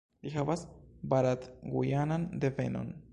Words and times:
Li 0.27 0.31
havas 0.35 0.63
barat-gujanan 1.11 2.29
devenon. 2.47 2.93